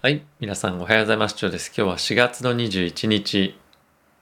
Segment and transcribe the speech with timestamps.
[0.00, 0.24] はい。
[0.38, 1.34] 皆さんおはようございます。
[1.34, 1.72] 長です。
[1.76, 3.58] 今日は4月の21日、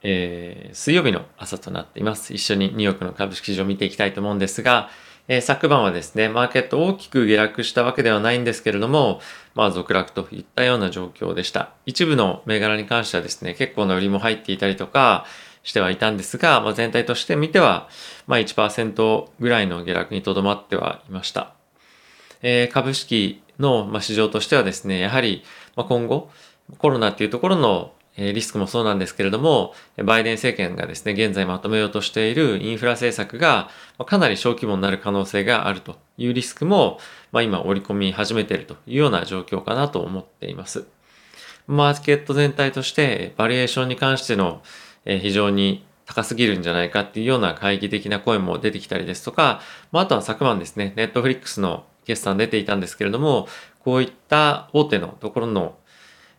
[0.01, 2.33] えー、水曜日の朝となっています。
[2.33, 4.89] 一緒にニューヨークの株式市場を見ていきたいと思うんですが、
[5.27, 9.21] えー、昨晩はですね、マーケット大きく下落したわけではないんですけれども、
[9.53, 11.73] まあ続落といったような状況でした。
[11.85, 15.27] 一部の銘柄に関してはですね、結構な売りも入っていたりとか
[15.61, 17.87] してはいたんですが、まあ、全体として見ては、
[18.25, 21.53] まあ1%ぐらいの下落にとどまってはいました。
[22.41, 25.43] えー、株式の、ま、市場としてはですね、やはり、
[25.75, 26.29] ま、今後、
[26.77, 33.69] コロナっていうところのリスクもそうなんですけれども、バイデン政権がですね、現在まとめようとしているインフラ政策が
[34.05, 36.99] かなり小規模になる可能性があるというリスクも、
[37.31, 40.87] まあ、今織り込み始めているというような状況かなと思っています。
[41.67, 44.63] マーケット全体としてバリエーションに関しての
[45.05, 53.47] 非常に高すぎるんじゃないかっていうような懐疑的な声も出てきたりですとか、まあ、あとは昨晩ですね、ネットフリックスの決算出ていたんですけれども、
[53.79, 55.77] こういった大手のところの、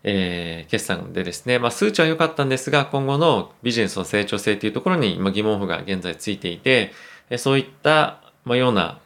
[0.03, 6.93] えー、決算でですね、まあ、数値は良かったんですが、今後のビジネスの成長性というところに今疑問符が現在ついていて、
[7.37, 8.99] そういった、まあ、ような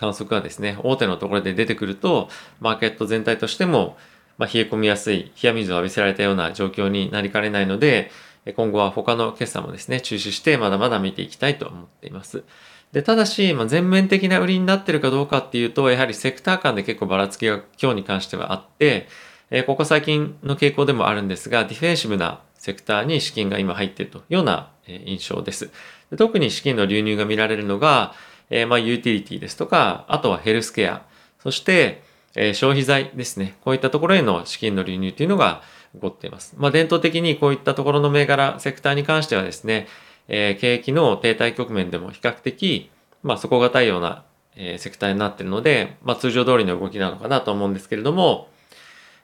[0.00, 2.30] 観測がですね、大手のところで出てくると、
[2.60, 3.98] マーケット全体としても、
[4.38, 8.10] まあ、冷え込みやすい、冷や水を浴びせられたような状況になりかねないので、
[8.56, 12.44] 今後は他の決算もですね、中止してまだまだ見ていきたいと思っています。
[12.92, 19.08] で、ただし、まあ、全面的な売りになってるかどうかっていうと、やはりセクター間で結構ばらつきが今日に関してはあって、
[19.50, 25.70] え、ここ最近の傾向でもあるんですが、ディフェンシブなセクターに資金が今入っているというような印象です。
[26.10, 28.14] で特に資金の流入が見られるのが、
[28.50, 31.02] え、まあユーティリティですとか、あとはヘルスケア、
[31.42, 32.02] そして、
[32.34, 33.56] え、消費財ですね。
[33.62, 35.62] こういったところへの資金の流入というのが
[35.94, 36.54] 起こっています。
[36.56, 39.86] まあ伝統的にこういったところの銘柄、セクターに関してはですね、
[40.28, 42.90] えー、景気の停滞局面でも比較的、
[43.22, 44.24] まあ、底堅いような、
[44.56, 48.48] えー、セクターになっているので、まあ、通常通りの動きなのかなと思うんですけれども、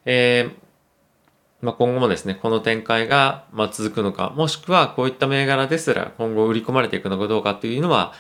[0.07, 8.13] えー、まあ、今後もですね、この展開が、ま、続くのか、もしくはこういった銘柄ですら今後売り込まれていくのかどうかっていうのは、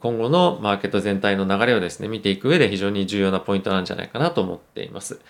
[0.00, 5.20] 今後のマーケット全体の流れをですね、見ていく上で非常に重要なポイントなんじゃないかなと思っています。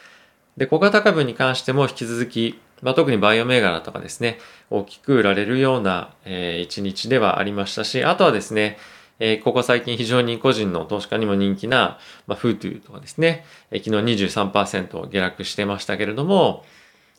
[0.57, 4.39] で、小型株に関しても引き続き、まあ、特にバイオ銘柄とかですね、
[4.71, 8.77] 大きく売られるような、えー、一日ではありましたし、あとはですね、
[9.19, 16.65] えー、ここ最近非常に個人の投資家にも人気な、まあ、フートゥーとかですね、えー、昨日23%下落してましたけれども、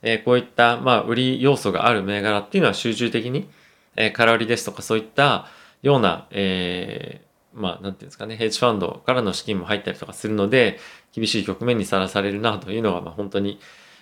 [0.01, 3.47] えー、こういった、まあ、売り要素がある銘柄っていうのは集中的に、
[3.95, 5.47] えー、空売りですとかそういった
[5.81, 10.79] ような、えー、まあ、なんていうんですかね、ヘッジファンドからの資金も入ったりとかするので、
[11.13, 13.59] 厳しい局面にさらされるなというのは、まあ、本当に、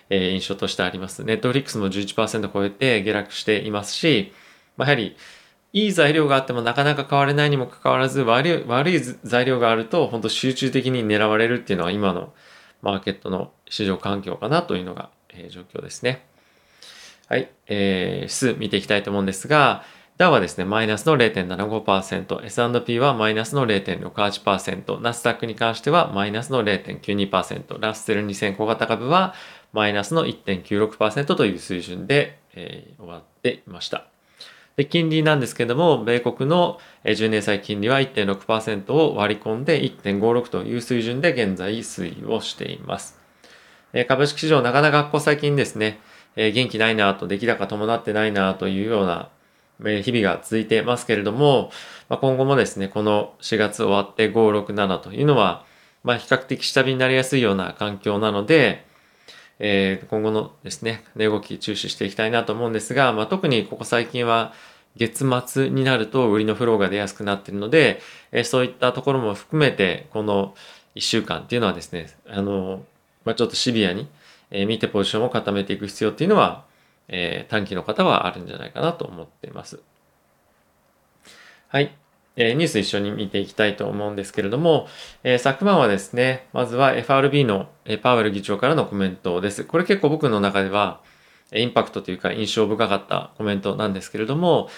[0.08, 1.24] えー、印象としてあります。
[1.24, 4.32] ネットフリックスも11%超えて下落していますし、
[4.76, 5.16] まあ、やはり、
[5.74, 12.34] いい材料があってもなかなか買われないにもかかわらず悪い、悪い材料があると、本当集中的に狙われるっていうのは今の
[12.82, 16.26] マーケットの市場環境かなというのが、えー、状況ですね。
[17.28, 17.50] はい。
[17.66, 19.84] えー、指数見ていきたいと思うんですが、
[20.22, 29.34] ダウはですね、マイナスの0.75%、S&P はマイナスの0.68%、ナスダックに関してはマイナスの0.92%、ラッセル2000小型株は
[29.72, 34.06] マイナスの1.96%という水準で、えー、終わっていました。
[34.76, 43.18] で、金利なんですけども、米国の10年債金利は1.6%を割り込んで1.56という水準で現在推移をしています。
[44.06, 45.98] 株式市場なかなかここ最近ですね、
[46.36, 49.28] 元気ないなと、出来高伴ってないなというような
[49.84, 51.70] 日々が続いてますけれども
[52.12, 55.64] ま、今後もですね、この4月終わって5、6、7というのは、
[56.04, 58.84] まあ、比較的下火になりやすいような環境なので、
[59.58, 64.52] えー、今後のですね、値動き注視していきたいなと思うんですが、まあ、特にここ最近は
[64.96, 70.54] 月末になると売りのフローが出やすくなっているので、えー、そういったところも含めて、この
[70.96, 72.82] 1週間っていうのはですね、あの、
[73.24, 74.06] まあ、ちょっとシビアに、
[74.50, 76.66] えー、見てポジションを固めていく必要っていうのは、
[77.12, 79.80] えー、短期の方はあるんじゃないかなと思っています。
[81.68, 81.94] はい。
[82.34, 84.88] えニュース一緒に見ていきたいと思うんですけれども、
[85.22, 89.64] え昨晩はですね、まずは FRB の、えパウエル議長からのコメントです。
[89.64, 91.00] これ結構僕の中では、
[91.54, 94.70] インパクトというか印象深かったコメントなんですけれども、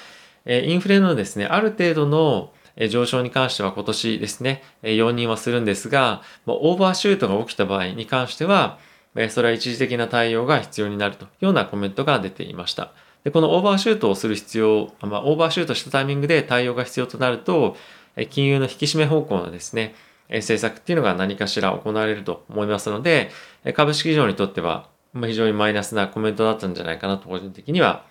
[0.44, 2.52] えインフレのですね、ある程度の
[2.90, 8.78] 上昇に関しては今年ですね、容認はするんですが、オーバーシュートが起きた場合に関しては、
[9.28, 12.92] それは一時的な対応が必要になるというようなコメントが出ていました。
[13.22, 17.76] で、このオーバーシュートをする必要、まあ、オーバーシュートしたタイミングで対応が必要となると、
[18.30, 19.94] 金融の引き締め方向のですね、
[20.28, 23.30] 政策っていうのが何かしら行われると思いますので、
[23.74, 28.04] 株式市場にとっては非常にマイナスなコメントだったんじゃないかなと個人的には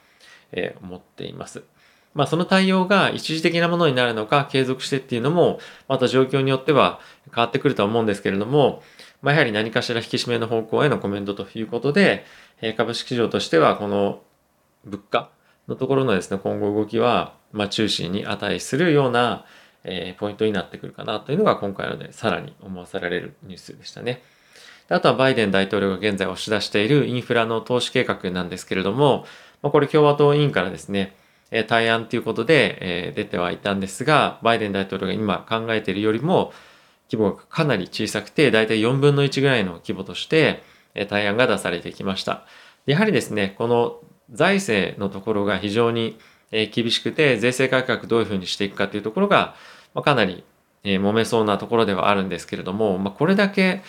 [0.82, 1.64] 思っています。
[2.14, 7.00] まあその対応が一時的なものになるのか継続してっていうのもまた状況によっては
[7.34, 8.82] 変わってくるとは思うんですけれども、
[9.22, 12.26] まあ、やはり何かしら引き締めの方向へのコメントということで、
[12.62, 14.22] え株式市場としてはこの
[14.86, 15.30] 物価
[15.68, 19.46] のところのですね、今後動きは、まあ、中心に値するような、
[19.86, 24.22] え、ポイントになってくるかなというのが今回のでさらに思わせられるニュースでしたね。
[24.90, 29.26] あとはバイデン大統領が現在押し出しているインフラの投資計画なんですけれども、
[29.62, 31.16] ま、これ共和党委員からですね、
[31.56, 36.52] え対案ということで、え出てはいたんですが、バイデン大統領が今考えているよりも
[37.12, 40.64] 規模がかなり小さくて、だいたい4分の1ぐらいの規模として、
[40.96, 42.46] え対案が出されてきました。
[42.88, 44.00] やはりですね、この
[44.32, 46.18] 財政のところが非常に
[46.72, 49.56] 厳しくて、税制改革どういうふうにしていくかというところが、
[49.94, 50.44] まかなり
[50.84, 53.84] 揉めそうなところではあるんですけれども、まあ、これだけ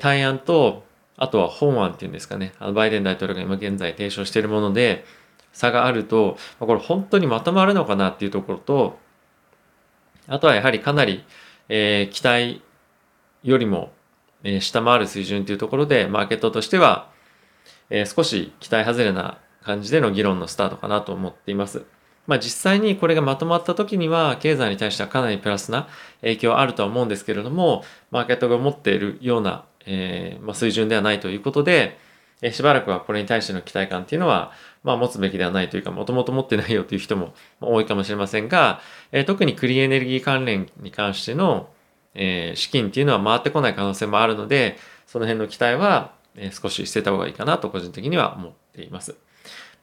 [0.00, 0.84] 対案と、
[1.16, 5.04] あとは本案っていうんですかね、バイデン大統領が今現在提唱しているもので、
[5.52, 8.98] 差があると、これ本当にまとまるのかなっていうところと、
[10.26, 11.24] あとはやはりかなり、
[11.68, 12.62] えー、期待
[13.42, 13.92] よりも、
[14.44, 17.10] えー、下回る水準というところで、マーケットとしては、
[17.90, 21.84] えー、少し期待外れな感じでの議論のスタートかなと思っています。
[22.26, 25.88] まあ実際にこれがまとまった時には経済に対してはかなりプラスな
[26.20, 31.98] 影響あるとは思うんですけれども、マーケットが持っているような、えーまあ、水準ではないということで、
[32.42, 34.52] え、しばらくはこれに対しての期待感っていうのは、
[34.84, 38.80] まあ持つべきではないというか、もともと持ってないよという人も多いかもしれませんが、
[39.12, 41.70] え、特にクリーンエネルギー関連に関しての、
[42.14, 49.16] え、資金っていうのは回ってこない可能性もあるので、その辺の期待はえ少し捨てた方がいいかなと個人的には思っています。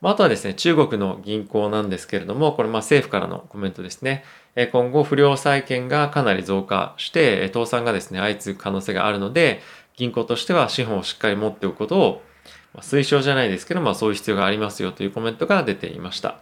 [0.01, 4.23] まあ、とはですね、中国の銀行なんですけれども、これまあ政府からのコメントですね。
[4.71, 9.61] 今後不良債権がかなり増加して、倒産がですね、相次ぐ可能性があるので、
[9.97, 12.21] 銀行としては資本をしっかり持っておくことを、
[12.77, 16.39] 推奨じゃないですけど、まあそういう必要がありますよというコメントが出ていました。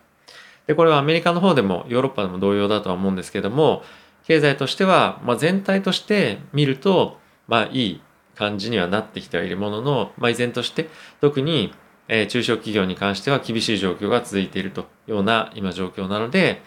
[0.68, 3.84] で、これはアメリカの方でもヨーロッパでも同様だとは思うんですけども、
[4.26, 8.02] 経済としては、まあ、全体として見ると、まあいい
[8.38, 10.90] 感じにはなってきてはいるものの、まあ、依然として
[11.20, 11.74] 特に、
[12.08, 16.62] えー、中小企業に関しては厳しい状況が続いているというような今状況なので、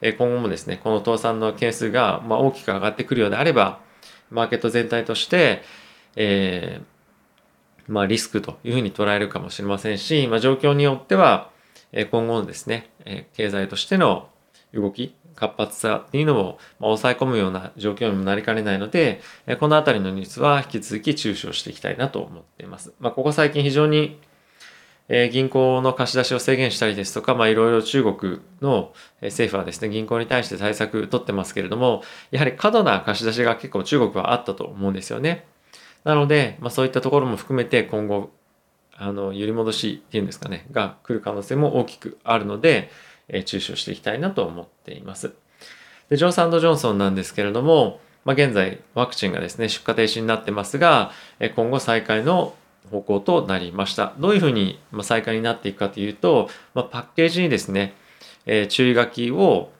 [0.00, 3.80] えー、今後もですねこの倒産の件数が、まあ、大きく上がってくるようであれば
[4.30, 5.62] マーケット全体として、
[6.16, 6.84] えー、
[7.90, 11.50] まあ、リスクというふうに捉えるかもしれませんし、まあ、状況によっては
[11.92, 12.90] 今後のですね
[13.34, 14.28] 経済としての
[14.72, 19.22] 動き活発さっていうのを抑え込むような状況にもなりかねないので、
[19.58, 22.92] このあたりのニュースは引き続き注視をしていきたいなと思っています。
[23.00, 24.18] まあ、ここ最近非常に
[25.32, 28.92] 銀行の貸し出しを制限したりですとか、まあ、いろいろ中国の
[29.22, 35.46] 政府はですね、銀行に対して対策を取ってますけれども、やはり過度な貸し出しが結構中国はあったと思うんですよね。
[36.04, 38.30] なので、まあ、そういったところも含めて今後、
[38.96, 42.90] あの、揺り戻しっていうんですかね、が来る可能性も大きくあるので、
[43.28, 45.32] え注視をしていきたいなと思っています。
[46.08, 52.54] で、ジョンソンドジョンソンなんですけれども、まあ、現在ワクチンがですね、出荷停止になってますが、え今後再開の
[52.90, 54.14] 方向となりました。
[54.18, 57.94] どういうふうに再開になっていくかというと、まあ、パッケージにですね、
[58.46, 59.70] えー、注意書きを、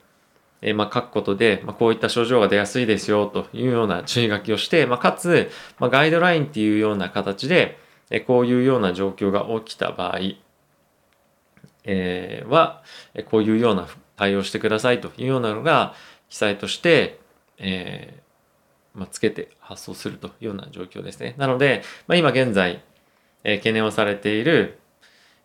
[0.62, 7.79] え、まあ、書くことで、まあ、こういった症状が出やすいですよというような注意書きをして、まあ、かつ、まあ、ガイドラインっていうような形で、
[8.11, 10.19] え、こういうような状況が起きた場合、
[11.85, 12.83] えー、は、
[13.31, 15.95] こういうような対応してくださいというようなのが
[16.29, 17.21] 記載として、
[17.59, 21.35] えー、まあ、つけて発送するというような状況ですね。
[21.39, 22.83] なので、まあ、今現在、
[23.45, 24.80] えー、懸念をされている、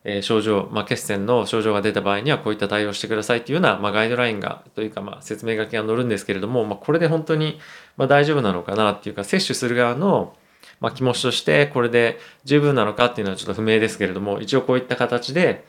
[0.06, 7.60] え、症状、まあ、血栓の症状が出た場合にはこういった対応してくださいというような、まあ、ガイドラインがというか、まあ、説明書きが載るんですけれども、まあ、これで本当に、
[7.98, 10.36] ま、大丈夫なのかなっていうか接種する側の
[10.80, 15.64] ま、気持ちとしてこれで十分なのかっていうのはちょっと不明ですけれども一応こういった形で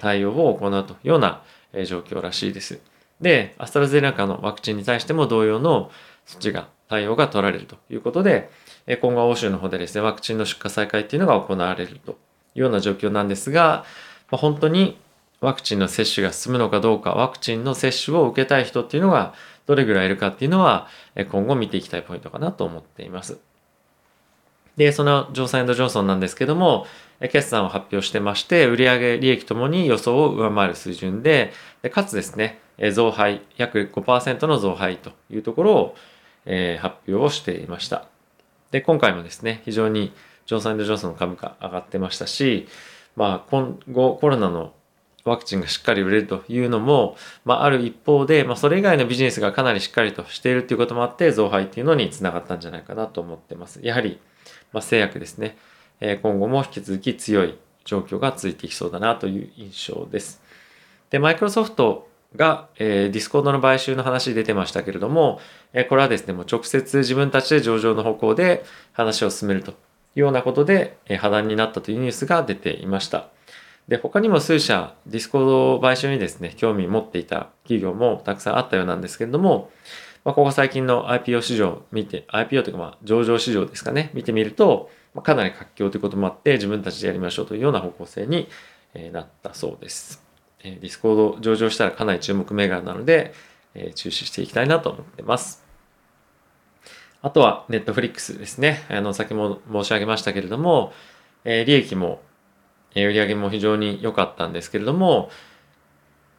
[0.00, 1.42] 対応を行うというような
[1.84, 2.80] 状況らしいです。
[3.20, 5.90] で、アストラゼネカのワクチンに対しても同様の
[6.26, 8.50] 措置が、対応が取られるということで、
[9.00, 12.18] 今後は欧州の方でですね、ワクチンの出荷再開っていうのが行われると
[12.56, 13.84] いうような状況なんですが、
[14.30, 14.98] まあ、本当に
[15.40, 19.34] ワクチンの接種が進むのかどうか、ワクチンの接種を受けたい人っていうのが
[19.66, 20.88] どれぐらいいるかっていうのは、
[21.30, 23.38] 今後見ていきたいポイントかなと思っています。
[24.76, 26.86] で、そのジョンソンジョンソンなんですけども、
[27.20, 31.52] 決算を発表してまして、売上利益ともに予想を上回る水準で、
[31.92, 32.60] かつですね、
[32.92, 35.96] 増配、約5%の増配というところを、
[36.44, 38.06] え、発表をしていました。
[38.70, 40.12] で、今回もですね、非常に
[40.46, 42.68] ジョンソンジョンソンの株価上がってましたし、
[43.16, 44.72] まあ、今後コロナの
[45.24, 53.80] ワクチンがしっかり売れるというのも、まあ、ある一方で、まあ、それ以外のビジネスがかなりしっかりとしているということもあって、増配っていうのにつながったんじゃないかなと思ってます。
[53.82, 54.20] やはり、
[54.72, 55.56] まあ、製薬ですね。
[56.00, 60.40] え今後も引き続き強い状況が続いていきそうだなという印象です。
[61.10, 65.40] で、マイクロソフトが、えー、ディスコードの買収の話出てましたけれども、
[65.72, 69.74] えー、これはですね、もう直接自分たちで上場の方向で話を進めると
[70.16, 73.28] ようなことで、破談になったというニュースが出ていました。
[73.86, 75.46] で、他にも数社、ディスコー
[75.76, 79.70] ド買収にですね、興味持っていた企業もたくさんあったようなんですけれども、
[80.24, 88.48] まあ、ここ最近の IPO 市場見て、IPO というかまあ上場市場ですかね、見てみると、まあ、かなり活況ということもあって、自分たちでやりましょうというような方向性に
[89.12, 90.24] なったそうです。
[90.64, 93.34] ディスコード上場したらかなり注目銘柄なので、
[93.74, 95.65] え注視していきたいなと思ってます。
[97.26, 98.84] あとは、ネットフリックスですね。
[98.88, 100.92] あの、先も申し上げましたけれども、
[101.44, 102.22] え利益も、
[102.94, 105.28] え売上も非常に良かったんですけれども、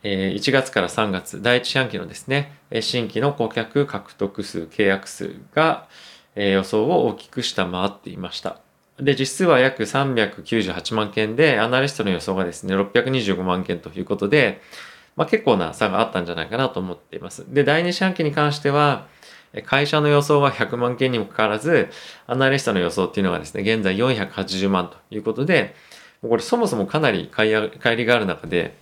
[0.03, 5.89] え1月から3月、第1四半期のですね、新規の顧客獲得数、契約数が、
[6.37, 8.61] え予想を大きく下回っていました。
[8.97, 14.61] で、実数は約398万件で、アナリストの予想がですね、625万件ということで、
[15.17, 17.43] まあ、結構な差があったんじゃないかなと思っています。
[17.53, 19.07] で、第2四半期に関しては、
[19.65, 21.89] 会社の予想は100万件にもかかわらず、
[22.25, 25.75] アナリストの予想っていうのがですね、現在480万ということで、
[26.21, 28.75] これそもそもかなり乖離がある中で、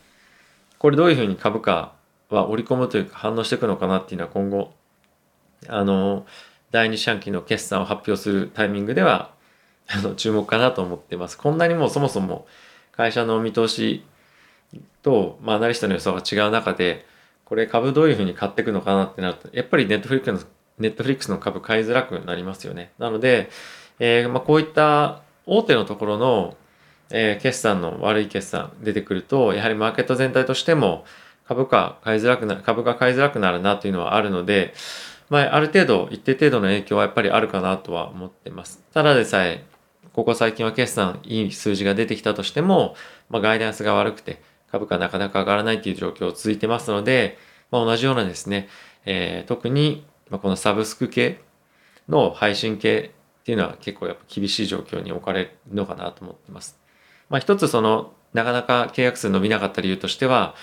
[0.80, 1.94] これどういうふうに株価
[2.30, 4.74] は織り込むというか反応していくのかなっていうのは今後、
[5.68, 6.26] あの、
[6.72, 9.32] 第2四半期の決算を発表するタイミングでは
[9.88, 11.38] あの注目かなと思ってます。
[11.38, 12.48] こんなにもうそもそも
[12.92, 14.04] 会社の見通し
[15.02, 17.06] と、まあ、アナリストの予想が違う中で、
[17.46, 20.40] これ株どういうふうに買っていくのかなってなると、やっぱりネットフリックの
[20.80, 22.92] ネットフリックスの株買いづらくなりますよね。
[22.98, 23.50] なので、
[24.00, 26.58] えー、まあ、こういった大手のところの、
[27.12, 31.06] えー、決算の悪い決算出てくると、やはりマーケット全体としても
[31.48, 34.74] 株価買いづらくな、株が買いづらくなるなというのはあるので、
[35.30, 38.84] まあ、ある程度、一定程度の影響はやっぱりあるかなとは思ってます。
[38.94, 39.64] ただでさえ、
[40.14, 42.96] ここ最近は決算いい数字が出てきたとしても、
[43.30, 44.42] まあ、ガイダンスが悪くて
[44.72, 47.38] 株価なかなか上がらないという状況続いてますので、
[47.70, 48.70] まあ、同じようなですね、
[49.06, 51.42] えー、特にまこのサブスク系
[52.10, 56.80] の配信系っていうのは結構やっぱ厳しい状況に置かれるのかなと思ってます。
[57.30, 60.56] まあ、一つそのなかなか契約数伸びなかった理由としては、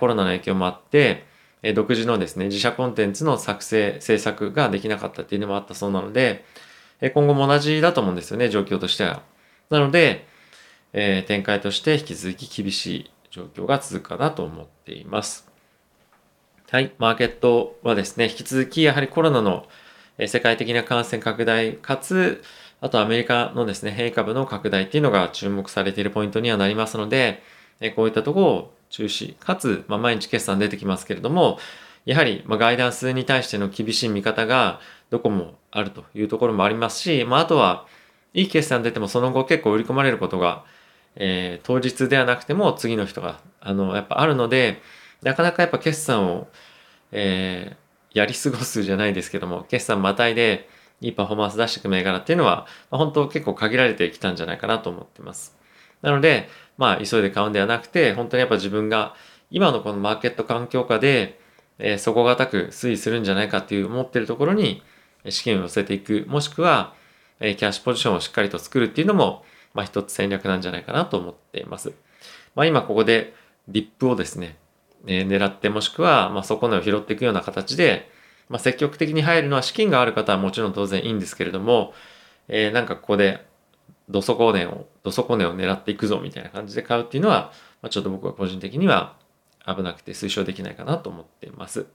[0.00, 1.24] コロナの影響もあって、
[1.74, 6.44] 独自のですね、自社コンテンツの作成、制作ができなかったっていうのもあったそうなので、
[7.14, 9.22] 今後も同じだと思うんですよね、状況としては。
[9.70, 10.26] なので、
[10.92, 15.51] えー、展開として引き続き厳しい状況が続くかなと思っています。
[16.72, 16.94] はい。
[16.96, 19.66] マーケットはですね、引き続きやはりコロナの
[20.26, 22.42] 世界的な感染拡大かつ、
[22.80, 27.42] あとアメリカのですね、変異株の拡大っていうのが注目されているポイントにはなりますので、
[27.94, 31.58] こういったところを中止、かつ、まあ、毎日決算出てきますけれども、
[32.06, 37.86] やはり、まあ、ガイダンスに対しての厳しい見方がどこもあるというところもありますし、まあ、あとは、
[38.32, 40.64] いい決算出てもその後結構売り込まれることが、
[41.16, 44.80] えー、当日ではなくても次の人が、あの、やっぱあるので、
[45.22, 46.48] なかなかやっぱ決算を、
[47.12, 50.68] えー、やり過ごすじゃないですけども、決算またいで
[51.00, 55.56] いいパフォーマンス出していく銘柄っていうのは、まあ、本当結構限られてきたんじゃないかなと思ってます。
[56.02, 59.14] なので、まあ、急いで買うんではなくて、本当にやっぱ自分が
[59.50, 61.40] 今のこのマーケット環境下で、
[61.78, 64.82] えー、底堅く推移するんじゃないかっていう思ってるところに
[65.28, 66.94] 資金を寄せていく、もしくは、
[67.40, 71.92] えー、キャッシュポジションをしっかりと作るっていうのも、まあ一つ戦略なんじゃないかなと思っています。
[72.54, 73.34] まあ今ここで
[73.68, 74.56] リップをですね、
[75.06, 78.10] え、狙ってもしくは、まあ底根を拾っていくような形で、
[78.48, 81.94] まあ積極的に入るのは資金がある方はもちろん当然いいんですけれども、
[82.48, 83.46] えー、なんかここで
[84.08, 89.16] 土底根を、土底根を狙っていくぞみたいな感じで買うっていうのは、まあ、ちょっと僕は個人的には
[89.66, 91.86] 危なくて推奨できないかなと思っています。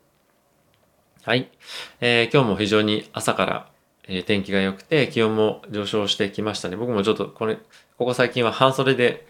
[1.23, 1.51] はい。
[1.99, 3.69] えー、今日も非常に朝から、
[4.07, 6.75] えー、天気が良くて気温も上昇してきましたね。
[6.75, 7.57] 僕もちょっとこれ、
[7.97, 9.27] ここ最近は半袖で、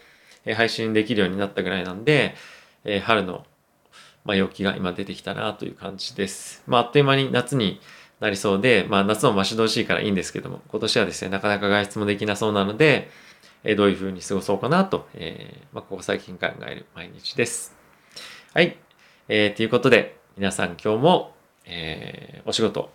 [0.55, 2.35] 配信できるようになったぐらいなんで、
[2.85, 3.45] えー、春の、
[4.27, 6.61] まあ、陽気が今出てきたなという感じです。
[6.67, 7.79] まあ、あっという間に夏に
[8.19, 13.09] なりそうで、まあ、夏も待ち遠しいからいいんですけども、今年はですね、なかなか外出もできなそうなので、
[13.63, 17.73] え、どういう風に過ごそうかなと、えー、まあ、ここ最近考える毎日です。
[18.53, 18.77] はい。
[19.29, 21.33] えー、ということで、皆さん今日も、
[21.65, 22.91] えー、お仕事、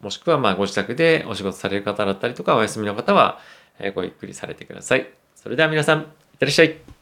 [0.00, 3.40] もしくはまあご自宅でお仕事される方だったりとか、お休みの方は、
[3.80, 5.10] え、ごゆっくりされてください。
[5.34, 6.06] それでは皆さん、いっ
[6.38, 7.01] てらっしゃい。